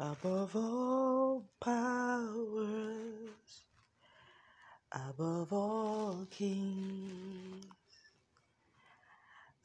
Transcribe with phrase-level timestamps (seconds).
[0.00, 3.64] above all powers,
[4.92, 7.64] above all kings,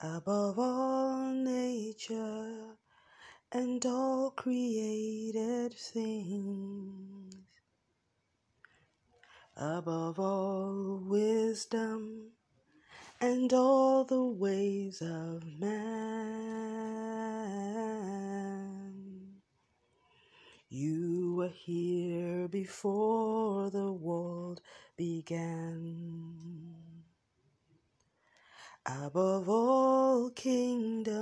[0.02, 2.78] above all nature
[3.52, 7.36] and all created things,
[9.56, 12.32] above all wisdom
[13.22, 15.74] and all the ways of man.
[20.70, 24.62] You were here before the world
[24.98, 26.76] began.
[28.86, 31.14] Above all kingdoms,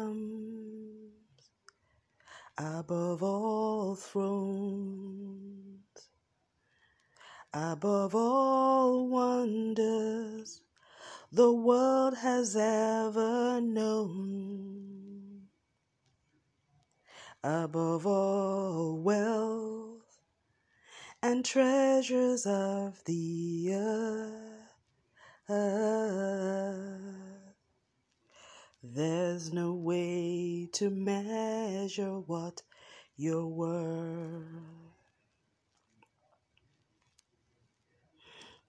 [2.57, 5.79] above all thrones,
[7.53, 10.61] above all wonders
[11.31, 15.47] the world has ever known.
[17.43, 20.00] Above all wealth
[21.23, 25.61] and treasures of the earth,
[28.83, 32.63] there's no way to measure what
[33.15, 34.47] you're worth.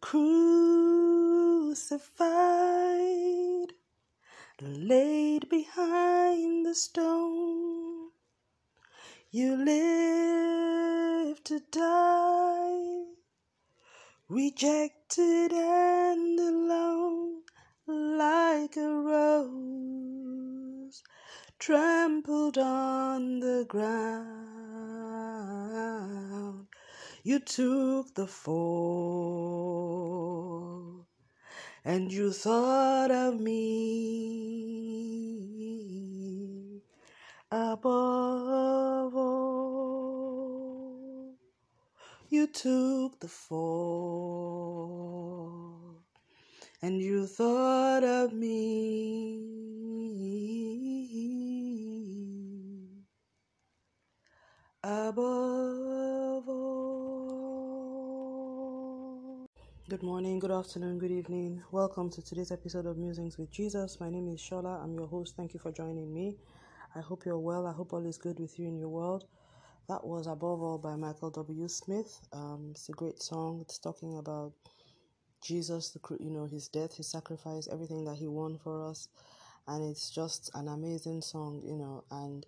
[0.02, 0.52] Crucified,
[4.60, 7.71] laid behind the stone,
[9.34, 13.05] you live to die,
[14.28, 17.41] rejected and alone,
[17.86, 19.83] like a rose
[21.58, 24.28] trampled on the ground.
[27.22, 29.62] You took the fall
[31.86, 33.62] and you thought of me
[37.50, 38.61] above
[42.53, 43.62] took the fall
[46.83, 49.40] and you thought of me
[54.85, 56.83] above all.
[59.89, 61.62] Good morning, good afternoon, good evening.
[61.70, 63.98] Welcome to today's episode of Musings with Jesus.
[63.98, 64.85] My name is Shola.
[64.85, 65.36] I'm your host.
[65.36, 66.36] Thank you for joining me.
[66.95, 67.67] I hope you're well.
[67.67, 69.24] I hope all is good with you in your world.
[69.88, 71.68] That was Above All by Michael W.
[71.68, 72.20] Smith.
[72.32, 73.60] Um, it's a great song.
[73.62, 74.54] It's talking about
[75.42, 79.08] Jesus, the you know his death, his sacrifice, everything that he won for us,
[79.68, 82.04] and it's just an amazing song, you know.
[82.10, 82.46] And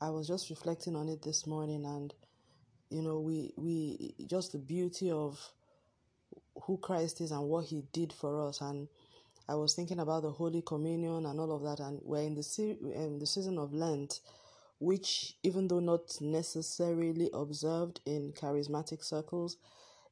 [0.00, 2.14] I was just reflecting on it this morning, and
[2.90, 5.40] you know, we we just the beauty of
[6.64, 8.88] who Christ is and what He did for us, and
[9.48, 12.42] I was thinking about the Holy Communion and all of that, and we're in the
[12.44, 14.20] se- in the season of Lent,
[14.80, 19.58] which even though not necessarily observed in charismatic circles,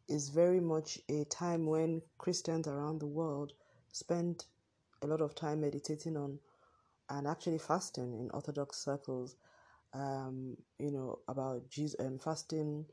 [0.09, 3.53] is very much a time when Christians around the world
[3.93, 4.47] spend
[5.03, 6.39] a lot of time meditating on
[7.11, 9.37] and actually fasting in Orthodox circles
[9.95, 12.87] um, you know, about Jesus um, fasting,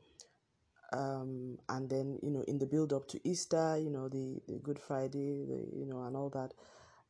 [0.92, 4.58] um, and then you know, in the build up to Easter, you know, the, the
[4.58, 6.54] Good Friday, the you know, and all that,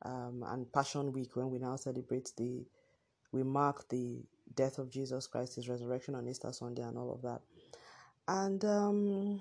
[0.04, 2.64] um, and Passion Week when we now celebrate the,
[3.32, 4.20] we mark the
[4.54, 7.40] death of Jesus Christ, His resurrection on Easter Sunday, and all of that,
[8.28, 9.40] and um,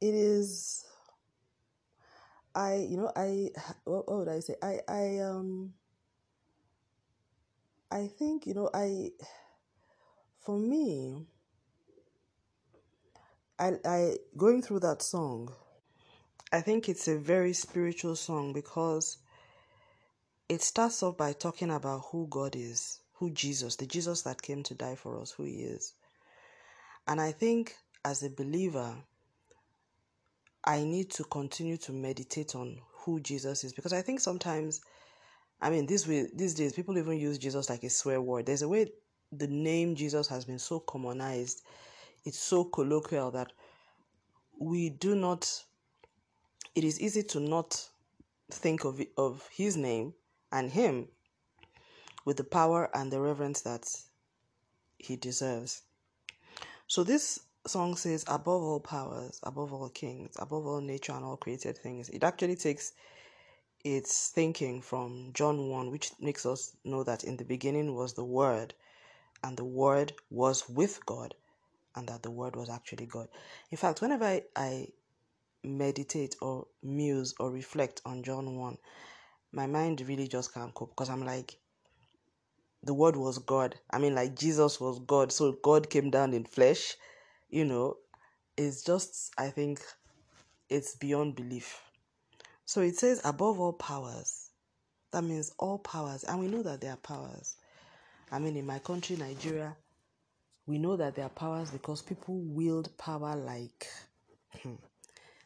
[0.00, 0.84] it is.
[2.54, 3.50] I, you know, I,
[3.84, 4.56] what, what would I say?
[4.60, 5.72] I, I, um,
[7.92, 9.10] I think, you know, I,
[10.40, 11.26] for me,
[13.58, 15.52] I, I, going through that song,
[16.52, 19.18] I think it's a very spiritual song because
[20.48, 24.64] it starts off by talking about who God is, who Jesus, the Jesus that came
[24.64, 25.94] to die for us, who He is.
[27.06, 28.96] And I think as a believer,
[30.64, 34.80] I need to continue to meditate on who Jesus is because I think sometimes
[35.62, 38.46] I mean, this way, these days, people even use Jesus like a swear word.
[38.46, 38.92] There's a way
[39.32, 41.62] the name Jesus has been so commonized,
[42.24, 43.52] it's so colloquial that
[44.58, 45.64] we do not.
[46.74, 47.88] It is easy to not
[48.50, 50.14] think of of His name
[50.52, 51.08] and Him
[52.24, 53.86] with the power and the reverence that
[54.98, 55.82] He deserves.
[56.86, 61.36] So this song says, "Above all powers, above all kings, above all nature and all
[61.36, 62.92] created things." It actually takes
[63.84, 68.24] it's thinking from John 1, which makes us know that in the beginning was the
[68.24, 68.74] Word,
[69.42, 71.34] and the Word was with God,
[71.94, 73.28] and that the Word was actually God.
[73.70, 74.88] In fact, whenever I, I
[75.62, 78.78] meditate or muse or reflect on John 1,
[79.52, 81.56] my mind really just can't cope because I'm like,
[82.82, 83.74] the word was God.
[83.90, 86.96] I mean, like Jesus was God, so God came down in flesh,
[87.48, 87.96] you know,
[88.56, 89.80] it's just, I think,
[90.68, 91.80] it's beyond belief.
[92.64, 94.50] So it says, above all powers.
[95.12, 96.24] That means all powers.
[96.24, 97.56] And we know that there are powers.
[98.30, 99.76] I mean, in my country, Nigeria,
[100.66, 103.86] we know that there are powers because people wield power like.
[104.62, 104.74] Hmm,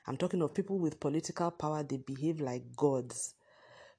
[0.06, 3.34] I'm talking of people with political power, they behave like gods.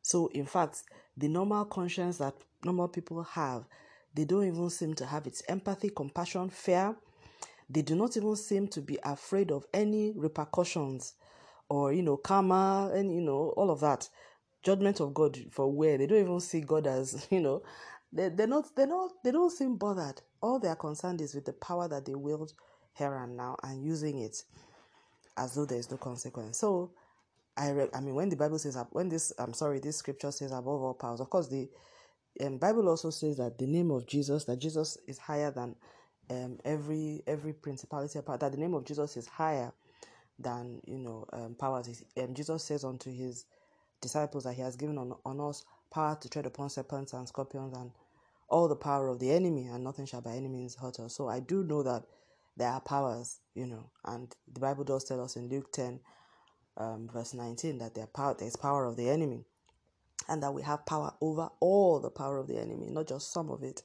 [0.03, 0.83] So, in fact,
[1.17, 3.65] the normal conscience that normal people have,
[4.13, 6.95] they don't even seem to have its empathy, compassion, fear.
[7.69, 11.13] They do not even seem to be afraid of any repercussions
[11.69, 14.07] or, you know, karma and, you know, all of that.
[14.63, 17.63] Judgment of God for where they don't even see God as, you know,
[18.11, 20.21] they, they're not, they're not, they don't seem bothered.
[20.41, 22.53] All they are concerned is with the power that they wield
[22.93, 24.43] here and now and using it
[25.37, 26.57] as though there is no consequence.
[26.57, 26.91] So,
[27.57, 30.51] I re- I mean, when the Bible says when this I'm sorry, this scripture says
[30.51, 31.21] above all powers.
[31.21, 31.69] Of course, the
[32.41, 35.75] um, Bible also says that the name of Jesus, that Jesus is higher than
[36.31, 38.19] um, every every principality.
[38.25, 39.71] That the name of Jesus is higher
[40.39, 42.03] than you know um, powers.
[42.17, 43.45] Um, Jesus says unto his
[44.01, 47.75] disciples that he has given on, on us power to tread upon serpents and scorpions
[47.77, 47.91] and
[48.49, 51.15] all the power of the enemy, and nothing shall by any means hurt us.
[51.15, 52.03] So I do know that
[52.57, 55.99] there are powers, you know, and the Bible does tell us in Luke ten
[56.77, 59.45] um, verse 19 that there power, there's power of the enemy
[60.27, 63.49] and that we have power over all the power of the enemy, not just some
[63.49, 63.83] of it.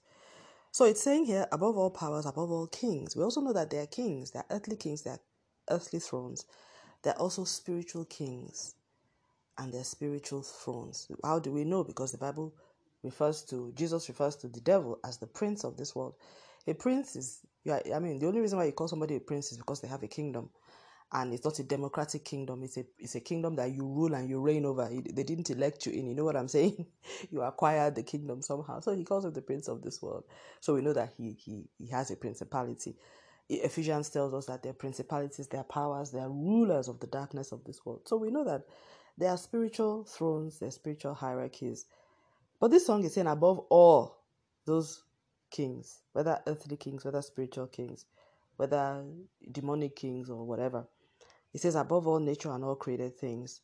[0.73, 3.17] So it's saying here, above all powers, above all kings.
[3.17, 5.21] We also know that there are kings, there are earthly kings, there are
[5.71, 6.47] earthly thrones.
[7.03, 8.75] There are also spiritual kings
[9.59, 11.11] and their spiritual thrones.
[11.25, 11.85] How do we know?
[11.85, 12.55] Because the Bible
[13.03, 16.15] refers to, Jesus refers to the devil as the prince of this world.
[16.67, 19.59] A prince is, I mean, the only reason why you call somebody a prince is
[19.59, 20.51] because they have a kingdom
[21.13, 24.29] and it's not a democratic kingdom it's a it's a kingdom that you rule and
[24.29, 24.89] you reign over.
[24.89, 26.87] They didn't elect you in you know what i'm saying?
[27.31, 28.81] You acquired the kingdom somehow.
[28.81, 30.25] So he calls him the prince of this world.
[30.61, 32.97] So we know that he he he has a principality.
[33.49, 37.85] Ephesians tells us that they're principalities they're powers they're rulers of the darkness of this
[37.85, 38.03] world.
[38.07, 38.63] So we know that
[39.19, 41.87] there are spiritual thrones there are spiritual hierarchies.
[42.61, 44.19] But this song is saying above all
[44.65, 45.03] those
[45.51, 48.05] kings whether earthly kings whether spiritual kings
[48.57, 49.03] whether
[49.51, 50.87] demonic kings or whatever
[51.53, 53.61] he says, above all nature and all created things,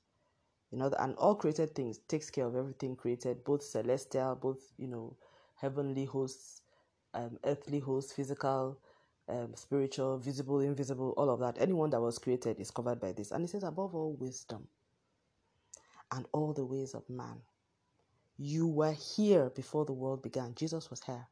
[0.70, 4.88] you know, and all created things takes care of everything created, both celestial, both, you
[4.88, 5.16] know,
[5.54, 6.62] heavenly hosts,
[7.14, 8.78] um, earthly hosts, physical,
[9.28, 11.56] um, spiritual, visible, invisible, all of that.
[11.60, 13.30] Anyone that was created is covered by this.
[13.30, 14.66] And he says, above all wisdom
[16.12, 17.40] and all the ways of man.
[18.38, 20.54] You were here before the world began.
[20.54, 21.26] Jesus was here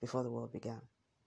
[0.00, 0.80] before the world began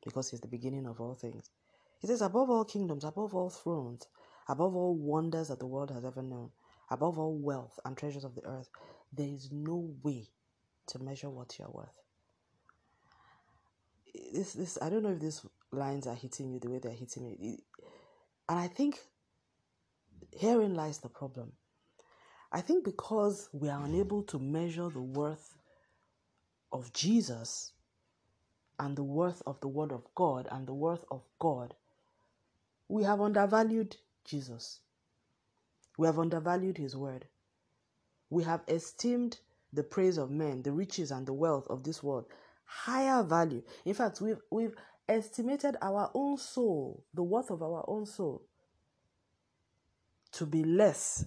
[0.04, 1.52] because he's the beginning of all things.
[2.00, 4.08] He says, above all kingdoms, above all thrones,
[4.48, 6.52] above all wonders that the world has ever known,
[6.90, 8.70] above all wealth and treasures of the earth,
[9.12, 10.30] there is no way
[10.88, 11.90] to measure what you're worth.
[14.34, 17.24] This, this, I don't know if these lines are hitting you the way they're hitting
[17.28, 17.60] me.
[18.50, 19.00] And I think
[20.32, 21.54] herein lies the problem.
[22.52, 25.56] I think because we are unable to measure the worth
[26.72, 27.74] of Jesus
[28.80, 31.74] and the worth of the Word of God and the worth of God,
[32.88, 34.80] we have undervalued Jesus.
[35.98, 37.26] We have undervalued his word.
[38.30, 39.40] We have esteemed
[39.74, 42.26] the praise of men, the riches and the wealth of this world
[42.68, 43.64] higher value.
[43.86, 44.76] In fact, we've we've
[45.10, 48.44] estimated our own soul, the worth of our own soul,
[50.34, 51.26] to be less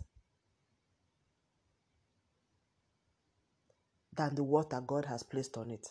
[4.15, 5.89] than the worth that God has placed on it.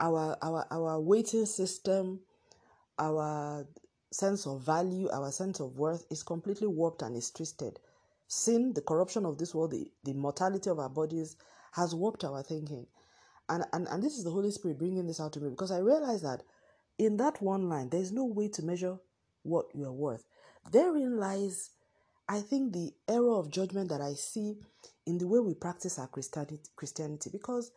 [0.00, 2.20] Our our our weighting system,
[2.98, 3.66] our
[4.10, 7.78] sense of value, our sense of worth is completely warped and is twisted.
[8.28, 11.36] Sin, the corruption of this world, the, the mortality of our bodies
[11.72, 12.86] has warped our thinking.
[13.48, 15.78] And, and, and this is the Holy Spirit bringing this out to me because I
[15.78, 16.42] realize that
[16.98, 18.98] in that one line, there's no way to measure
[19.42, 20.24] what you are worth.
[20.70, 21.70] Therein lies,
[22.28, 24.56] I think, the error of judgment that I see
[25.06, 27.72] in the way we practice our Christianity, Christianity because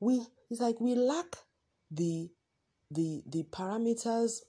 [0.00, 1.36] we it's like we lack
[1.90, 2.30] the
[2.90, 4.40] the the parameters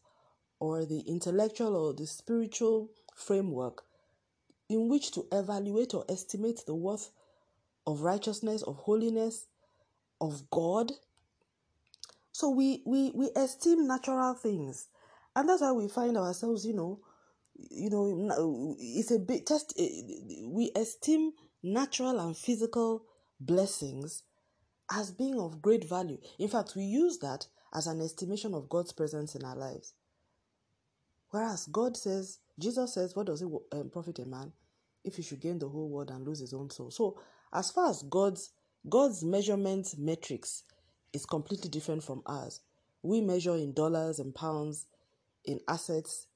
[0.63, 3.83] or the intellectual or the spiritual framework
[4.69, 7.11] in which to evaluate or estimate the worth
[7.85, 9.47] of righteousness, of holiness,
[10.21, 10.93] of God.
[12.31, 14.87] So we, we, we esteem natural things.
[15.35, 17.01] And that's why we find ourselves, you know,
[17.55, 19.89] you know, it's a bit just eh,
[20.45, 23.03] we esteem natural and physical
[23.37, 24.23] blessings
[24.89, 26.19] as being of great value.
[26.39, 29.93] In fact, we use that as an estimation of God's presence in our lives.
[31.33, 34.51] Whereas God says, Jesus says, what does it um, profit a man
[35.03, 36.91] if he should gain the whole world and lose his own soul?
[36.91, 37.19] So,
[37.51, 38.51] as far as God's
[38.87, 40.61] God's measurement metrics
[41.11, 42.59] is completely different from ours.
[43.01, 44.85] We measure in dollars and pounds,
[45.43, 46.27] in assets,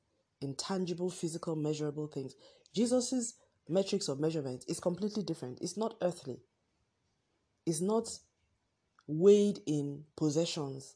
[0.41, 2.33] in tangible, physical, measurable things.
[2.73, 3.35] Jesus's
[3.69, 5.59] metrics of measurement is completely different.
[5.61, 6.39] It's not earthly.
[7.67, 8.09] It's not
[9.05, 10.95] weighed in possessions.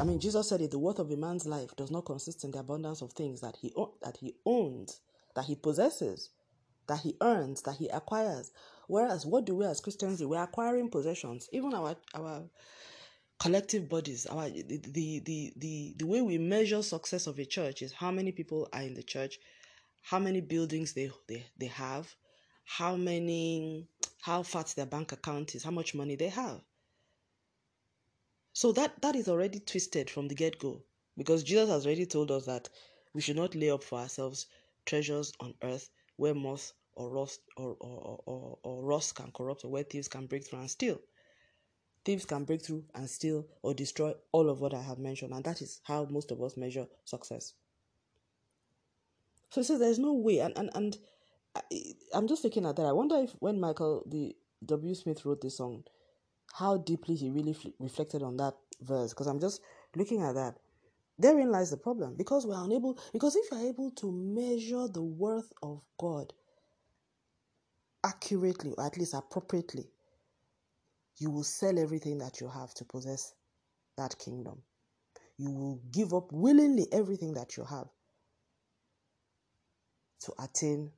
[0.00, 2.52] I mean, Jesus said it: the worth of a man's life does not consist in
[2.52, 5.00] the abundance of things that he that he owns,
[5.34, 6.30] that he possesses,
[6.86, 8.52] that he earns, that he acquires.
[8.86, 10.28] Whereas, what do we as Christians do?
[10.28, 11.48] We're acquiring possessions.
[11.52, 12.44] Even our our
[13.40, 17.82] collective bodies, our the, the the the the way we measure success of a church
[17.82, 19.38] is how many people are in the church,
[20.02, 22.14] how many buildings they they, they have,
[22.64, 23.88] how many
[24.20, 26.60] how fat their bank account is, how much money they have.
[28.58, 30.82] So that that is already twisted from the get-go
[31.16, 32.68] because Jesus has already told us that
[33.14, 34.46] we should not lay up for ourselves
[34.84, 39.68] treasures on earth where moth or rust or, or, or, or rust can corrupt or
[39.70, 40.98] where thieves can break through and steal.
[42.04, 45.44] Thieves can break through and steal or destroy all of what I have mentioned, and
[45.44, 47.54] that is how most of us measure success.
[49.50, 50.98] So, so there's no way, and and and
[51.54, 51.60] I,
[52.12, 52.86] I'm just looking at that.
[52.86, 54.34] I wonder if when Michael the
[54.66, 54.96] W.
[54.96, 55.84] Smith wrote this song,
[56.58, 59.10] how deeply he really reflected on that verse.
[59.10, 59.60] Because I'm just
[59.94, 60.56] looking at that.
[61.18, 62.14] Therein lies the problem.
[62.16, 62.98] Because we're unable.
[63.12, 66.32] Because if you're able to measure the worth of God
[68.04, 69.88] accurately, or at least appropriately,
[71.18, 73.34] you will sell everything that you have to possess
[73.96, 74.62] that kingdom.
[75.36, 77.88] You will give up willingly everything that you have
[80.20, 80.90] to attain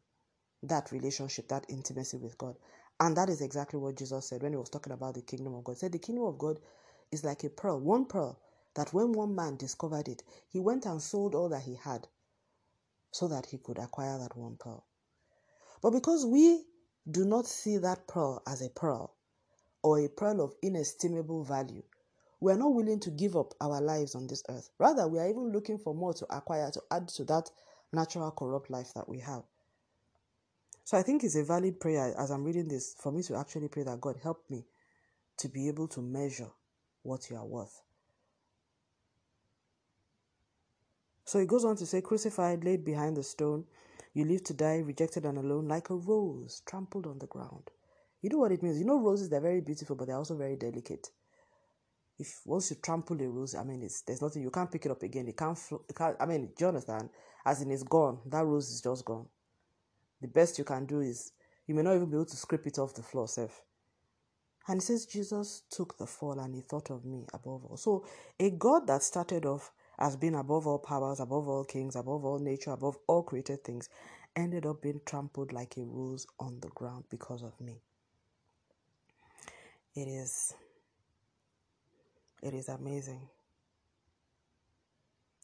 [0.62, 2.56] that relationship, that intimacy with God.
[3.00, 5.64] And that is exactly what Jesus said when he was talking about the kingdom of
[5.64, 5.74] God.
[5.74, 6.60] He said the kingdom of God
[7.12, 8.40] is like a pearl, one pearl,
[8.76, 12.08] that when one man discovered it, he went and sold all that he had
[13.12, 14.86] so that he could acquire that one pearl.
[15.82, 16.64] But because we
[17.10, 19.16] do not see that pearl as a pearl
[19.82, 21.82] or a pearl of inestimable value,
[22.40, 24.70] we are not willing to give up our lives on this earth.
[24.78, 27.50] Rather, we are even looking for more to acquire to add to that
[27.92, 29.44] natural corrupt life that we have.
[30.90, 33.68] So I think it's a valid prayer as I'm reading this for me to actually
[33.68, 34.64] pray that God help me
[35.36, 36.50] to be able to measure
[37.04, 37.80] what you are worth.
[41.24, 43.66] So he goes on to say, crucified, laid behind the stone,
[44.14, 47.70] you live to die, rejected and alone, like a rose trampled on the ground.
[48.20, 48.80] You know what it means?
[48.80, 51.06] You know, roses, they're very beautiful, but they're also very delicate.
[52.18, 54.90] If once you trample a rose, I mean, it's there's nothing, you can't pick it
[54.90, 55.28] up again.
[55.28, 55.56] It can't,
[55.88, 57.10] it can't I mean, do you understand?
[57.46, 58.18] As in, it's gone.
[58.26, 59.26] That rose is just gone.
[60.20, 61.32] The best you can do is,
[61.66, 63.62] you may not even be able to scrape it off the floor, Seth.
[64.68, 67.76] And he says, Jesus took the fall and he thought of me above all.
[67.76, 68.06] So,
[68.38, 72.38] a God that started off as being above all powers, above all kings, above all
[72.38, 73.88] nature, above all created things,
[74.36, 77.80] ended up being trampled like a rose on the ground because of me.
[79.94, 80.54] It is
[82.42, 83.28] it is amazing.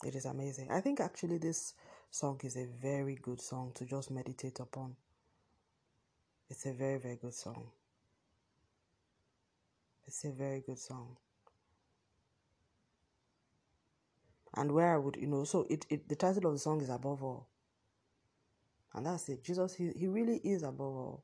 [0.04, 0.70] It is amazing.
[0.70, 1.74] I think actually this
[2.16, 4.96] song is a very good song to just meditate upon.
[6.48, 7.66] It's a very, very good song.
[10.06, 11.18] It's a very good song.
[14.54, 16.88] And where I would, you know, so it, it the title of the song is
[16.88, 17.48] Above All.
[18.94, 19.44] And that's it.
[19.44, 21.22] Jesus, he, he really is above all.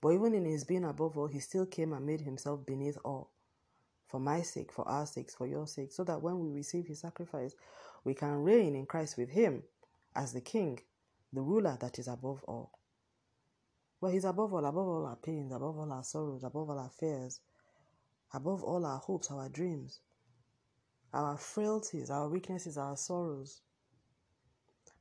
[0.00, 3.30] But even in his being above all, he still came and made himself beneath all.
[4.08, 6.98] For my sake, for our sakes, for your sake, so that when we receive his
[6.98, 7.54] sacrifice,
[8.02, 9.62] we can reign in Christ with him
[10.16, 10.80] as the king,
[11.32, 12.72] the ruler that is above all.
[14.00, 16.90] But he's above all, above all our pains, above all our sorrows, above all our
[16.90, 17.40] fears,
[18.32, 20.00] above all our hopes, our dreams,
[21.12, 23.60] our frailties, our weaknesses, our sorrows.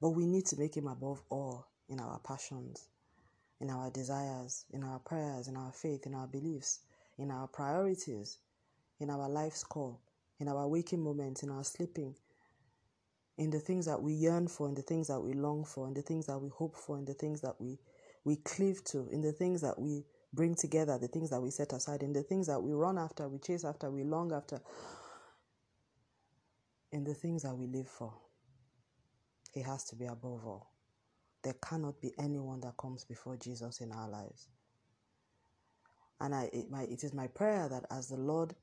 [0.02, 2.90] But we need to make him above all in our passions,
[3.60, 6.80] in our desires, in our prayers, in our faith, in our beliefs,
[7.18, 8.38] in our priorities,
[9.00, 10.02] in our life's call,
[10.40, 12.16] in our waking moments, in our sleeping,
[13.38, 15.94] in the things that we yearn for, in the things that we long for, in
[15.94, 17.77] the things that we hope for, in the things that we,
[18.24, 21.74] we cleave to, in the things that we bring together, the things that we set
[21.74, 24.60] aside, in the things that we run after, we chase after, we long after,
[26.92, 28.13] in the things that we live for.
[29.54, 30.72] He has to be above all.
[31.44, 34.48] There cannot be anyone that comes before Jesus in our lives.
[36.22, 38.56] And I, it, my, it is my prayer that as the Lord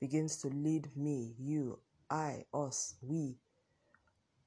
[0.00, 1.78] begins to lead me, you,
[2.10, 3.36] I, us, we,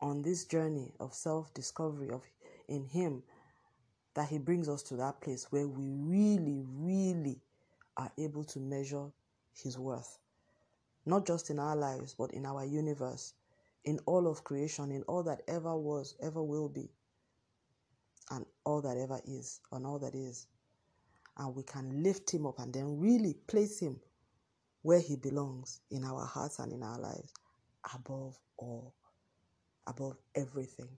[0.02, 2.24] on this journey of self discovery of
[2.68, 3.24] in Him,
[4.16, 7.42] that He brings us to that place where we really, really
[7.98, 9.08] are able to measure
[9.54, 10.20] His worth.
[11.06, 13.34] Not just in our lives, but in our universe,
[13.86, 16.90] in all of creation, in all that ever was, ever will be,
[18.32, 20.48] and all that ever is, and all that is.
[21.38, 24.00] and we can lift him up and then really place him
[24.84, 27.34] where he belongs in our hearts and in our lives
[27.96, 28.94] above all,
[29.88, 30.90] above everything.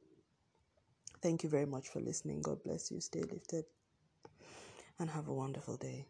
[1.22, 2.42] Thank you very much for listening.
[2.42, 3.02] God bless you.
[3.02, 3.66] Stay lifted
[5.00, 6.06] and have a wonderful day.